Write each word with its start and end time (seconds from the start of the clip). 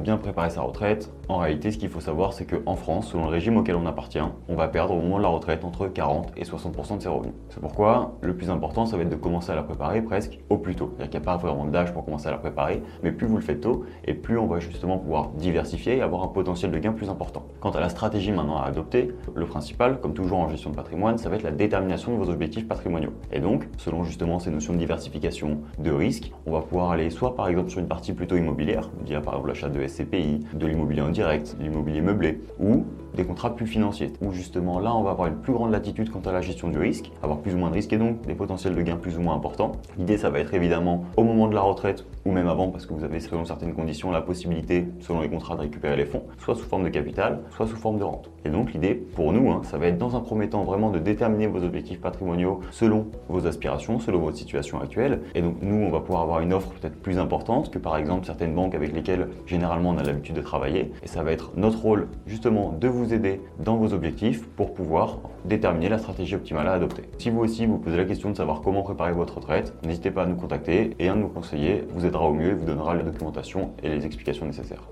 bien 0.00 0.16
préparer 0.16 0.50
sa 0.50 0.62
retraite 0.62 1.12
En 1.28 1.38
réalité, 1.38 1.70
ce 1.70 1.78
qu'il 1.78 1.88
faut 1.88 2.00
savoir, 2.00 2.32
c'est 2.32 2.44
qu'en 2.44 2.74
France, 2.74 3.12
selon 3.12 3.24
le 3.24 3.30
régime 3.30 3.56
auquel 3.56 3.76
on 3.76 3.86
appartient, 3.86 4.18
on 4.48 4.54
va 4.54 4.68
perdre 4.68 4.94
au 4.94 5.00
moment 5.00 5.18
de 5.18 5.22
la 5.22 5.28
retraite 5.28 5.64
entre 5.64 5.86
40 5.86 6.32
et 6.36 6.44
60% 6.44 6.96
de 6.96 7.02
ses 7.02 7.08
revenus. 7.08 7.34
C'est 7.50 7.60
pourquoi 7.60 8.16
le 8.20 8.36
plus 8.36 8.50
important, 8.50 8.86
ça 8.86 8.96
va 8.96 9.02
être 9.02 9.10
de 9.10 9.16
commencer 9.16 9.52
à 9.52 9.54
la 9.54 9.62
préparer 9.62 10.02
presque 10.02 10.38
au 10.48 10.58
plus 10.58 10.74
tôt. 10.74 10.94
Il 10.98 11.08
n'y 11.08 11.16
a 11.16 11.20
pas 11.20 11.36
vraiment 11.36 11.64
d'âge 11.66 11.92
pour 11.92 12.04
commencer 12.04 12.28
à 12.28 12.32
la 12.32 12.38
préparer, 12.38 12.82
mais 13.02 13.12
plus 13.12 13.26
vous 13.26 13.36
le 13.36 13.42
faites 13.42 13.60
tôt, 13.60 13.84
et 14.04 14.14
plus 14.14 14.38
on 14.38 14.46
va 14.46 14.58
justement 14.58 14.98
pouvoir 14.98 15.28
diversifier 15.30 15.98
et 15.98 16.02
avoir 16.02 16.24
un 16.24 16.28
potentiel 16.28 16.70
de 16.70 16.78
gain 16.78 16.92
plus 16.92 17.08
important. 17.08 17.44
Quant 17.60 17.70
à 17.70 17.80
la 17.80 17.88
stratégie 17.88 18.32
maintenant 18.32 18.58
à 18.58 18.64
adopter, 18.64 19.12
le 19.34 19.46
principal, 19.46 20.00
comme 20.00 20.14
toujours 20.14 20.38
en 20.38 20.48
gestion 20.48 20.70
de 20.70 20.76
patrimoine, 20.76 21.18
ça 21.18 21.28
va 21.28 21.36
être 21.36 21.42
la 21.42 21.52
détermination 21.52 22.12
de 22.12 22.22
vos 22.22 22.30
objectifs 22.30 22.66
patrimoniaux. 22.66 23.12
Et 23.32 23.40
donc, 23.40 23.68
selon 23.76 24.04
justement 24.04 24.38
ces 24.38 24.50
notions 24.50 24.72
de 24.72 24.78
diversification, 24.78 25.60
de 25.78 25.90
risque, 25.90 26.32
on 26.46 26.52
va 26.52 26.60
pouvoir 26.60 26.90
aller 26.90 27.10
soit 27.10 27.34
par 27.36 27.48
exemple 27.48 27.70
sur 27.70 27.80
une 27.80 27.88
partie 27.88 28.12
plutôt 28.12 28.36
immobilière, 28.36 28.90
via 29.04 29.20
par 29.20 29.34
exemple 29.34 29.48
l'achat 29.48 29.68
de 29.68 29.78
SCPI, 29.90 30.40
de 30.54 30.66
l'immobilier 30.66 31.02
en 31.02 31.10
direct, 31.10 31.56
l'immobilier 31.60 32.00
meublé, 32.00 32.38
ou 32.58 32.84
des 33.14 33.24
contrats 33.24 33.54
plus 33.54 33.66
financiers, 33.66 34.12
où 34.20 34.32
justement 34.32 34.78
là 34.78 34.94
on 34.94 35.02
va 35.02 35.10
avoir 35.10 35.28
une 35.28 35.36
plus 35.36 35.52
grande 35.52 35.72
latitude 35.72 36.10
quant 36.10 36.20
à 36.20 36.32
la 36.32 36.40
gestion 36.40 36.68
du 36.68 36.78
risque, 36.78 37.10
avoir 37.22 37.40
plus 37.40 37.54
ou 37.54 37.58
moins 37.58 37.70
de 37.70 37.74
risques 37.74 37.92
et 37.92 37.98
donc 37.98 38.22
des 38.26 38.34
potentiels 38.34 38.74
de 38.74 38.82
gains 38.82 38.96
plus 38.96 39.18
ou 39.18 39.20
moins 39.20 39.34
importants. 39.34 39.72
L'idée 39.98 40.18
ça 40.18 40.30
va 40.30 40.38
être 40.38 40.54
évidemment 40.54 41.04
au 41.16 41.24
moment 41.24 41.48
de 41.48 41.54
la 41.54 41.60
retraite 41.60 42.04
ou 42.24 42.32
même 42.32 42.48
avant 42.48 42.68
parce 42.68 42.86
que 42.86 42.94
vous 42.94 43.04
avez 43.04 43.20
selon 43.20 43.44
certaines 43.44 43.74
conditions 43.74 44.10
la 44.10 44.20
possibilité 44.20 44.86
selon 45.00 45.20
les 45.20 45.28
contrats 45.28 45.56
de 45.56 45.60
récupérer 45.60 45.96
les 45.96 46.04
fonds, 46.04 46.22
soit 46.38 46.54
sous 46.54 46.64
forme 46.64 46.84
de 46.84 46.88
capital, 46.88 47.40
soit 47.50 47.66
sous 47.66 47.76
forme 47.76 47.98
de 47.98 48.04
rente. 48.04 48.30
Et 48.44 48.50
donc 48.50 48.72
l'idée 48.72 48.94
pour 48.94 49.32
nous, 49.32 49.50
hein, 49.50 49.62
ça 49.64 49.78
va 49.78 49.86
être 49.86 49.98
dans 49.98 50.16
un 50.16 50.20
premier 50.20 50.48
temps 50.48 50.64
vraiment 50.64 50.90
de 50.90 50.98
déterminer 50.98 51.46
vos 51.46 51.62
objectifs 51.62 52.00
patrimoniaux 52.00 52.60
selon 52.70 53.06
vos 53.28 53.46
aspirations, 53.46 53.98
selon 53.98 54.20
votre 54.20 54.36
situation 54.36 54.80
actuelle. 54.80 55.20
Et 55.34 55.42
donc 55.42 55.56
nous 55.62 55.76
on 55.76 55.90
va 55.90 56.00
pouvoir 56.00 56.22
avoir 56.22 56.40
une 56.40 56.52
offre 56.52 56.70
peut-être 56.70 57.00
plus 57.00 57.18
importante 57.18 57.70
que 57.70 57.78
par 57.78 57.96
exemple 57.96 58.26
certaines 58.26 58.54
banques 58.54 58.74
avec 58.74 58.94
lesquelles 58.94 59.28
généralement 59.46 59.90
on 59.90 59.98
a 59.98 60.02
l'habitude 60.02 60.36
de 60.36 60.42
travailler. 60.42 60.92
Et 61.02 61.08
ça 61.08 61.22
va 61.22 61.32
être 61.32 61.52
notre 61.56 61.80
rôle 61.80 62.08
justement 62.26 62.72
de 62.72 62.88
vous 62.88 62.99
aider 63.04 63.40
dans 63.58 63.76
vos 63.76 63.92
objectifs 63.92 64.46
pour 64.46 64.74
pouvoir 64.74 65.18
déterminer 65.44 65.88
la 65.88 65.98
stratégie 65.98 66.34
optimale 66.34 66.68
à 66.68 66.72
adopter. 66.72 67.02
Si 67.18 67.30
vous 67.30 67.40
aussi 67.40 67.66
vous 67.66 67.78
posez 67.78 67.96
la 67.96 68.04
question 68.04 68.30
de 68.30 68.36
savoir 68.36 68.60
comment 68.62 68.82
préparer 68.82 69.12
votre 69.12 69.36
retraite, 69.36 69.74
n'hésitez 69.84 70.10
pas 70.10 70.22
à 70.22 70.26
nous 70.26 70.36
contacter 70.36 70.96
et 70.98 71.08
un 71.08 71.16
de 71.16 71.22
nos 71.22 71.28
conseillers 71.28 71.84
vous 71.94 72.06
aidera 72.06 72.24
au 72.24 72.34
mieux 72.34 72.50
et 72.50 72.54
vous 72.54 72.66
donnera 72.66 72.94
la 72.94 73.02
documentation 73.02 73.72
et 73.82 73.88
les 73.88 74.06
explications 74.06 74.46
nécessaires. 74.46 74.88